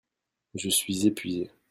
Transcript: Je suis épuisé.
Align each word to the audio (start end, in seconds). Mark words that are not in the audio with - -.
Je 0.55 0.67
suis 0.69 1.05
épuisé. 1.05 1.51